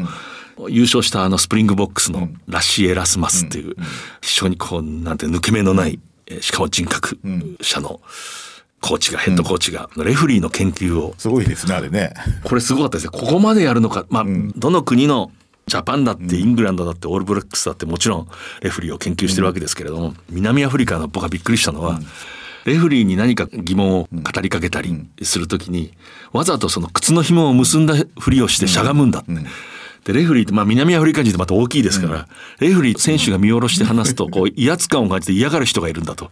[0.70, 3.76] 優勝したあのスプリングボックスのラッシー・エラスマスっていう
[4.22, 7.20] 非常にこうなんて抜け目のない、えーしかも人格
[7.62, 8.02] 者の
[8.82, 11.16] コーチがヘッドコーチがレフリーの研究を。
[11.18, 12.14] すごいですね、あれね。
[12.44, 13.12] これすごかったですね。
[13.12, 14.06] ここまでやるのか。
[14.10, 15.32] まあ、どの国の
[15.66, 18.28] ジャパンだってイングランドだってオールブラックスだってもちろん
[18.62, 22.00] レフリーを研究してるわけですけれども、南アフリカの僕がびっくりしたのは、
[22.66, 25.94] レフリーに何か疑問を語りかけたりするときに、
[26.32, 29.32] わざとその靴の紐を結んだふりをしてしゃがむんだって。
[30.06, 32.28] でレフリーって、まあ、南アフリカ人ってまた大きいですから、
[32.60, 36.32] レフリー選手が見下ろして話すと こう威圧感を感じて嫌がる人がいるんだと。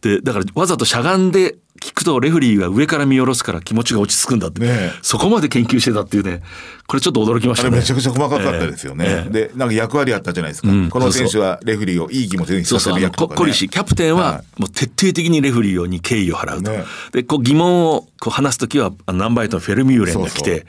[0.00, 4.92] でだからわざとしゃがんで聞くとレフリーが上から見下ろすから気持ちが落ち着くんだって、ねえ。
[5.02, 6.42] そこまで研究してたっていうね
[6.86, 7.68] これちょっと驚きましたね。
[7.68, 9.04] あれめちゃくちゃ細かかったですよね。
[9.08, 9.30] ええ。
[9.30, 10.68] で、なんか役割あったじゃないですか。
[10.68, 10.88] うん。
[10.88, 13.36] この選手はレフリーをいい気持ちにさせる役とか、ね。
[13.36, 16.84] ココリシキャプテンははもう徹底的にレフリーに敬意を払うと、ね。
[17.12, 20.66] でこう疑問をこう話す時はあのナンバーエイトのフェルミューレンが来てそうそう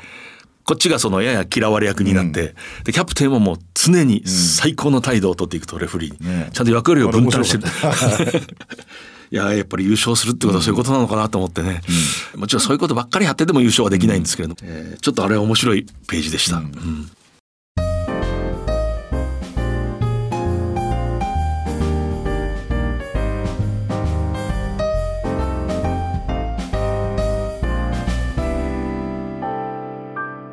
[0.66, 7.58] こっちがそのやや嫌われ役になって、でキャプテンはもう常に最高の態度を取っていくとレフリーに、ねちゃんと役割を分担して。
[7.58, 8.42] る
[9.32, 11.82] いややっぱり優勝するってことはそういうことなのかなと思ってね、
[12.36, 16.62] もちろんそういうことばっかりやってても優勝はできないんですけれども、えーちょっとあれは面白いページでした。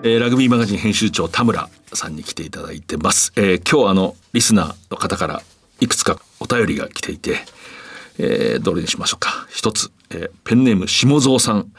[0.03, 3.33] えーラグビーマガジン編集長田村さんに来ていただいてます。
[3.37, 5.43] えー今日あのリスナーの方から
[5.81, 7.37] いくつかお便りが来ていて、
[8.19, 9.47] えーどれにしましょうか。
[9.51, 11.71] 一つ、えーペンネーム下蔵さん、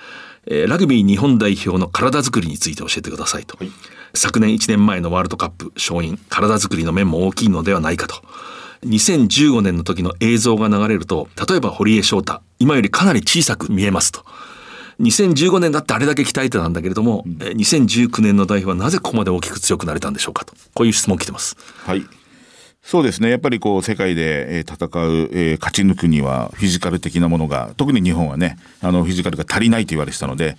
[0.45, 3.57] えーラグビー日本代表の体作りについて教えてくださいと。
[4.13, 8.15] 昨年1年前のワールドカップ勝因体作りの面も大きいのではないかと。
[8.85, 14.25] 2015年の時の映像が流れると例えば堀江翔太今よりかなり小さく見えますと。
[15.01, 21.57] 2015年だってあれだけ鍛えてたんだけれども、えー2019年の代表はなぜここまで大きく強くなれたんでしょうかとこういう質問来てます。
[21.85, 22.05] はい。
[22.83, 23.29] そうですね。
[23.29, 30.57] やっぱりこう世界でえー戦う、えー勝ち抜くにはフィジカル的なものが特に日本はねあのフィジカルが足りないと言われてたので。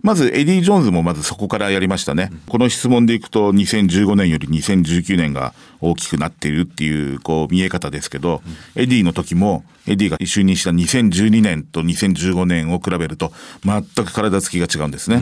[0.00, 2.30] まずエディ・ジョーンズもまずそこからやりましたね。
[2.48, 8.42] この質問でいくと2015年より2019年が大きくなっているっていうこう見え方ですけど、
[8.76, 13.32] エディの時もエディが就任した2012年と2015年を比べると
[13.64, 15.20] 全く体つきが違うんですね。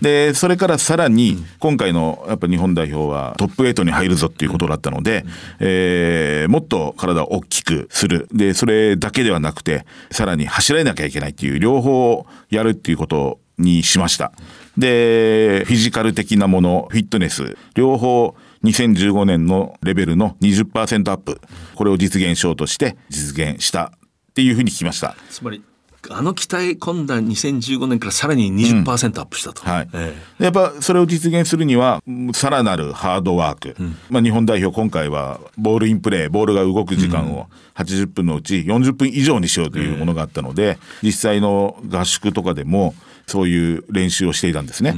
[0.00, 5.24] で、それからさらに今回のやっぱ日本代表はトップ8に入るぞっていうことだったので、
[5.60, 8.28] えーもっと体を大きくする。
[8.32, 14.32] で、それだけではなくて、さらに走らなきゃいけないっていう両方やるっていうことにしました。
[14.76, 21.40] で、フィジカル的なもの、フィットネス、両方2015年のレベルの20%アップ、
[21.74, 25.16] これを実現しようとして実現したっていうふうに聞きました。
[25.30, 25.62] つまり
[26.10, 29.62] あの鍛え込んだ2015年からさらに20%アップしたと。
[29.62, 29.88] はい。
[29.92, 33.76] えでやっぱそれを実現するにはうんさらなるハードワーク、
[34.08, 42.94] まあ、日本代表今回はボールインプレーボールが動く時間を80分のうち40分以上にしようというものがあったので、実際の合宿とかでも
[43.26, 44.94] そういう練習をしていたんですね。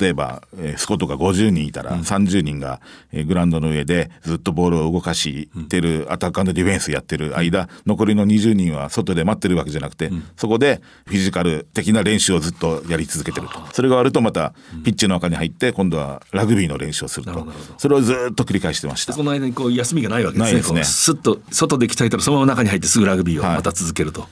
[0.00, 2.80] 例えば、えースコットが50人いたら30人が、
[3.12, 13.60] えーグラウンドの上でずっとボールを動かしてる、アタックディフェンスやってる間、残りの20人は外で待ってるわけじゃなくて、そこでフィジカル的な練習をずっとやり続けてると。
[13.72, 17.46] それが終わるとまたピッチの中に入って今度はラグビーの練習をすると。
[17.78, 19.22] それをずっと繰り返してましたそ。
[19.24, 20.62] の間にこう休みがないわけですね。
[20.62, 24.28] すねこうスッと外で鍛えたらそのまま中に入ってすぐラグビーをはいまた続けると。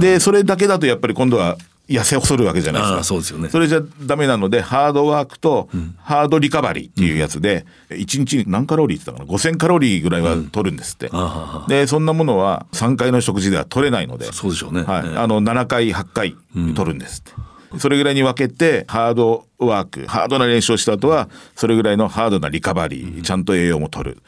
[0.00, 1.56] で、それだけだとやっぱり今度は
[1.90, 3.04] 痩せ細るわけじゃないですか。
[3.04, 11.10] そうですよねそれじゃダメなので、ハードワークとハードリカバリーっていうやつで、1日に何カロリーって言ったかな ?5000 カロリーぐらいは取るんですって。
[11.12, 15.08] あで、そんなものは3回の食事では取れないので、そうでしょうねはい。
[15.08, 17.32] ええあの、7回、8回取るんですっ
[17.72, 17.78] て。
[17.78, 24.22] それぐらいに分けて、ハードワーク、ハードな練習をした後は、それぐらいのハードなリカバリー、ちゃんと栄養も取る。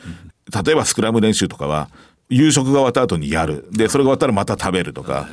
[0.64, 1.88] 例えばスクラム練習とかは、
[2.28, 3.68] 夕食が終わった後にやる。
[3.72, 5.28] で、それが終わったらまた食べるとか、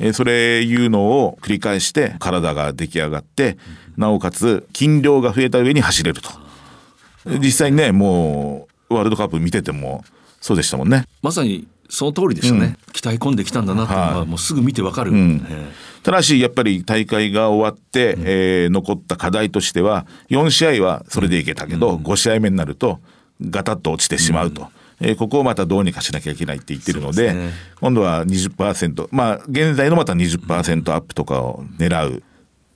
[0.00, 3.56] えーそれいうのを繰り返して体が出来上がって、
[3.96, 6.30] なおかつ筋量が増えた上に走れると。
[7.38, 10.04] 実際にね、もうワールドカップ見てても
[10.40, 11.04] そうでしたもんね。
[11.22, 12.76] まさにその通りでしたね。
[12.92, 15.12] 鍛え込んできたんだなっていうのははいもうすぐ見てわかる。
[15.12, 23.00] んえただし、やっぱり大会が終わって、えー残った課題としては、4試合はそれでいけたけど、5試合目になると、
[23.40, 24.68] ガタッと落ちてしまうと。
[25.00, 27.50] えーここをまたどうにかしなきゃいけないって言ってるので、ね。
[27.80, 32.22] 今度は20%、まあ、現在のまた20%アップとかを狙う。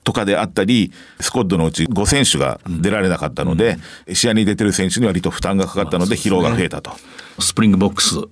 [0.03, 3.77] とかであったり、スコッドのうち5選手が出られなかったので、
[4.11, 6.91] 試合に出てる選手に割と負担がかかったので疲労が増えたと。
[7.39, 8.25] スプリングボックスは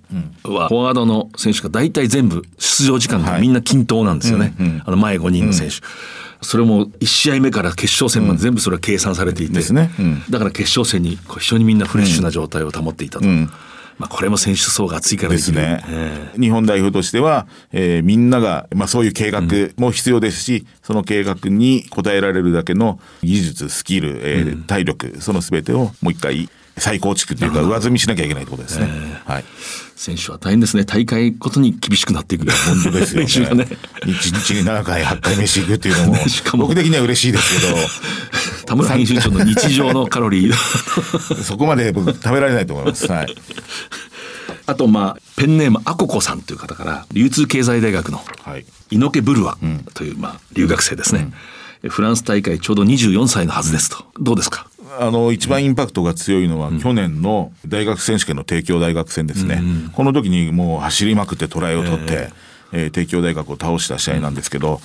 [0.67, 4.53] フォワードの選手が大体全部出場時間がみんな均等なんですよね。
[4.85, 5.75] あの前5人の選手。
[6.41, 9.91] それも1試合目から決勝戦まで全部それは計算されていて、ですね。
[9.99, 10.23] うん。
[10.29, 13.25] だから決勝戦に非常にみんなフレッシュな状態を保っていたと。
[13.99, 16.31] まあこれも選手層が厚いからですねえ。
[16.39, 19.41] 日本代表としては、えーみんなが、まあそういう計画
[19.77, 28.87] も必要ですし、その計画に応えられるだけの技術、スキル、えー体力、その全てをもう一回再構築というか上積みしなきゃいけないってことですね。
[29.25, 29.43] はい。
[29.95, 30.85] 選手は大変ですね。
[30.85, 32.45] 大会ごとに厳しくなっていく。
[32.49, 33.67] 本当ですよねね。
[34.07, 36.17] 一日に7回、8回飯行くっていうのも
[36.57, 37.67] 僕的には嬉しいです
[38.69, 40.53] 田村編集長の日常のカロリー。
[41.43, 43.07] そこまで僕食べられないと思います。
[43.11, 43.35] はい。
[44.67, 48.65] あとまあペンネームアココさんという方から流通経済大学のはい。
[48.91, 49.57] 猪木ブルワ
[49.95, 51.31] というまあ留学生ですね。
[51.87, 54.05] フランス大会ちょうど24歳のはずですと。
[54.19, 54.67] どうですか？
[54.99, 62.29] あの一番インパクトが強いのは、去年の大学選手権の帝京大学戦ですね、この時にもう走りまくってトライを取って、
[62.73, 64.81] えー帝京大学を倒した試合なんですけど、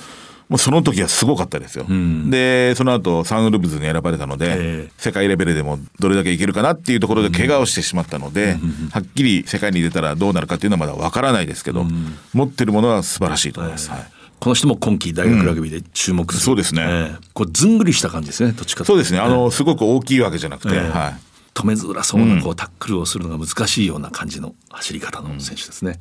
[0.49, 1.87] もうその時はすごかったですよ。
[2.29, 8.59] で、その後サンウルブズに選ばれたので、え世界レベルでもどれだけいけるかなっていうところで怪我をしてしまったので、
[8.93, 11.87] はっきり世界に出たらどうなるかっていうのはまだわからないですけど、
[12.33, 13.91] 持ってるものは素晴らしいと思います。
[13.91, 14.07] はい。
[14.41, 16.45] この人も今季大学ラグビーで注目する。
[16.45, 16.83] そうですね。
[16.87, 17.27] ええ。
[17.33, 18.53] これずんぐりした感じですね。
[18.53, 20.91] どっちかそうですね、あの、すごく大きいわけじゃなくて、ええ。
[20.91, 21.15] はい。
[21.55, 26.01] 止めづらそうなこうタックルをするのが難しいような感じの走り方の選手ですね。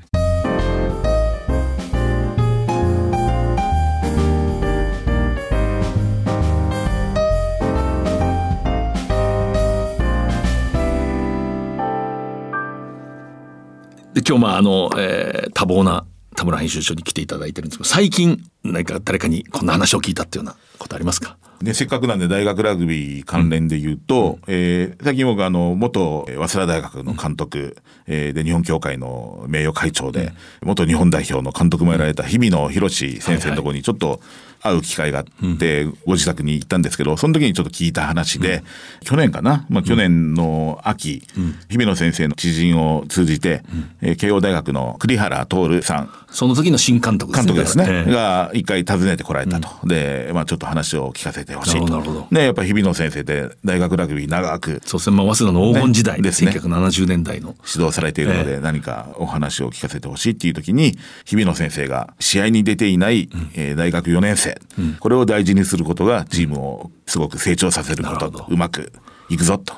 [14.13, 21.37] で今日まああの、えー多忙な田村編集長に来ていただいてるんですけど最近何か誰かにこんな話を聞いたっていうようなことありますか？
[21.61, 34.19] で、せっかくなんで大学ラグビー関連で言うと、えー最近僕あの、元えー早稲田大学の監督、えーで、日本協会の名誉会長で、元日本代表の監督もやられた日比野博先生のところにちょっと
[34.61, 38.63] 会う機会があって、ご自宅に行ったんですけど、その時にちょっと聞いた話で、
[39.03, 41.21] 去年かな、まあ去年の秋、
[41.69, 43.63] 日比野先生の知人を通じて、
[44.01, 47.53] えー慶応大学の栗原徹さん、その時の新監督ですね。
[47.53, 48.03] 監督ですね。
[48.07, 49.69] ええが一回訪ねてこられたと。
[49.87, 52.27] で、まあちょっと話を聞かせてほしいと。
[52.31, 54.81] で、やっぱり日比野先生で大学ラグビー長く。
[54.85, 56.23] そうですね、まあ、早稲田の黄金時代、ね。
[56.23, 56.51] ですね。
[56.51, 57.55] 1970年代の。
[57.67, 64.59] 指導されているので、何かお話を聞かせてほしいっていう時に、日比野先生が試合に出ていない、えー大学4年生、
[64.99, 68.45] これを大事にすることがチームをすごく成長させることなるほど。
[68.49, 68.93] うまく
[69.29, 69.73] いくぞと、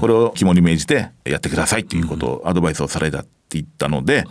[0.00, 4.24] これを肝に銘じてやってくださいっていうことをアドバイスをされたって言ったので、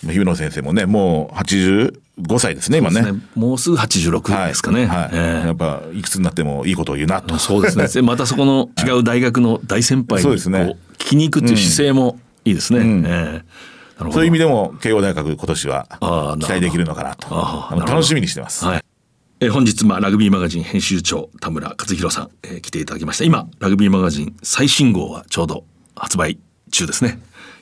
[0.00, 3.02] 日比野先生もね、もう85歳ですね、今ね。
[3.02, 4.86] ねもうすぐ86ですかね。
[4.86, 5.10] はい。
[5.12, 7.38] ええやっぱいくつになってもいいことを言うなと。
[7.38, 7.86] そうですね。
[7.88, 12.82] で またそこの違う大学の大先輩にこうそうですね聞きに行くっていう姿勢もいいですね。
[12.82, 13.42] んええなる
[13.98, 15.86] ほどそういう意味でも慶応大学今年は
[16.40, 17.28] 期待できるのかなと
[17.76, 18.64] な楽しみにしてます。
[18.64, 18.84] はい。
[19.40, 23.24] えー本日、まあ、ラグビーマガジン編集長、田村和弘さん、えー来ていただきました。
[23.24, 26.38] 今、ラグビーマガジン最新号はちょうど発売
[26.70, 27.20] 中ですね。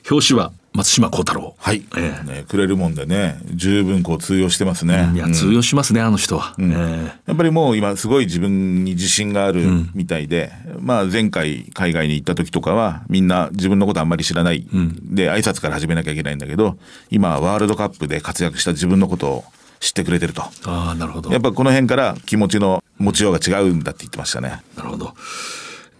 [0.09, 1.55] 表紙は松島幸太郎。
[1.57, 5.09] はい、ええね、くれるもんでね十分こう通用してますね。
[5.13, 6.53] いや、うん通用しますね、あの人は。
[6.59, 9.63] えーやっぱりもう今すごい自分に自信がある
[9.93, 14.67] みたいで、まあ前回海外に行った時とかはみんな自分のことあんまり知らない、
[15.01, 16.77] で挨拶から始めなきゃいけないんだけど
[17.09, 19.43] 今はワールドカップで活躍した自分のことを
[19.79, 20.43] 知ってくれてると。
[20.65, 21.31] ああ、なるほど。
[21.31, 24.61] やっぱこの辺から気持ちの持ちようが違うんだって言ってましたね。
[24.75, 25.13] なるほど。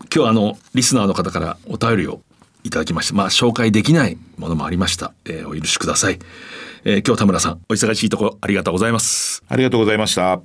[0.02, 2.22] 今日はあのリスナーの方からお便りを
[2.66, 5.14] いただきまして、まあ紹介できないものもありました。
[5.26, 6.20] えーお許しください。
[6.84, 9.44] えー今日田村さん、お忙しいところありがとうございます。
[9.48, 10.42] ありがとうございました。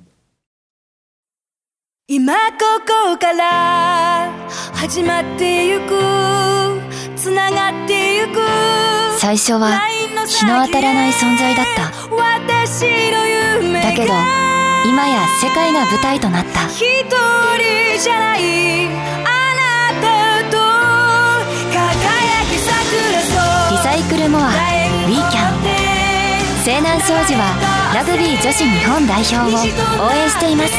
[2.07, 4.31] 今ここから
[4.73, 5.91] 始まってゆく
[7.15, 8.39] つながってゆく
[9.17, 9.79] 最初は
[10.27, 13.25] 日の当たらない存在だった私の
[13.61, 14.13] 夢がだけど
[14.89, 18.41] 今や世界が舞台となった一人じゃない
[27.11, 30.73] 商事はラグビー女子日本代表を応援しています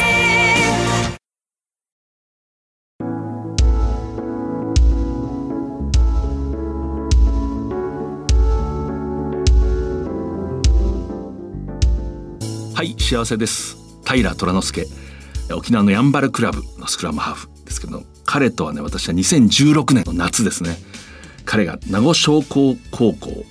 [12.73, 13.77] はい、幸せです。
[14.03, 14.87] 平虎之助、
[15.55, 20.77] 沖縄のヤンバルクラブのスクラムハーフですけど、彼とはね、私は2016年の夏ですね。
[21.45, 23.45] 彼が名護商工高校、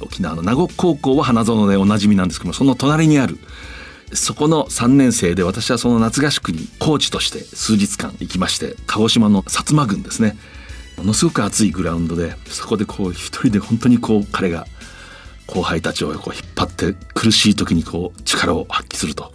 [0.00, 3.38] 沖縄の名護高校は花園でおなじみなんですけども、その隣にある、
[4.12, 10.36] そこの3年生で私はその夏合宿にコーチとして数日間行きまして、鹿児島の薩摩郡ですね。
[10.96, 14.66] ものすごく暑いグラウンドで、そこでこう一人で本当にこう彼が
[15.46, 19.32] 後輩たちをこう引っ張って苦しい時にこう力を発揮すると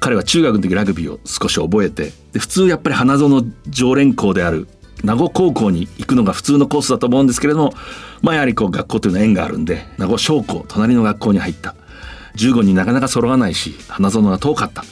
[0.00, 4.68] 彼は中学の時ラグビーを少し覚えてで普通やっぱり花園常連校である
[5.04, 7.72] 名護高校に行くのが普通のコースだと思うんですけれども
[8.22, 11.74] まあやはりこう学校というのは縁があるんで名護商校隣の学校に入った。
[12.36, 14.84] 15人なかなか揃わないし花園が遠かった。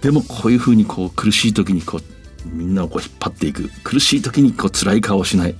[0.00, 3.70] でもこういうふうにこう苦しい時にこうみんなをこう引っ張っていく。
[3.84, 5.54] 苦しい時にこう辛い顔をしない。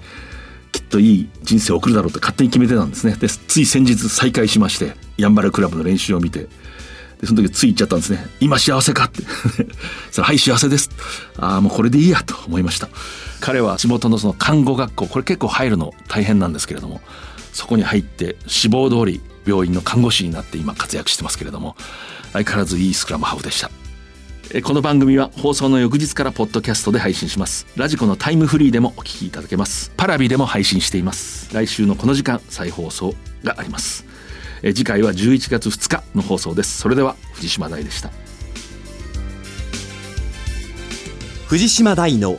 [0.72, 3.16] きっといい人生を送るだろうと勝手に決めてたんですね。
[3.16, 6.46] でつい先日再会しましてヤンバルクラブの練習を見て。
[7.20, 8.26] でその時つい言っちゃったんですね。
[8.40, 9.22] 今幸せかって。
[10.22, 10.90] はい幸せです。
[11.36, 12.88] ああもうこれでいいやと思いました。
[13.40, 17.00] 彼は地元のその看護学校これ結構入るの大変なんですけれども
[17.52, 21.76] そこに入って志望通り病院の看護師になって今活躍してますけれども
[22.32, 23.70] 相変わらずいいスクラムハーフでした。
[24.64, 27.66] この番組は放送の翌日からポッドキャストで配信します。
[27.76, 29.92] ラジコのタイムフリーでもお聞きいただけます。
[29.96, 31.54] パラビでも配信しています。
[31.54, 33.14] 来週のこの時間再放送
[33.44, 34.04] があります。
[34.62, 36.78] 次回は11月2日の放送です。
[36.78, 38.10] それでは藤島大でした。
[41.46, 42.38] 藤島大の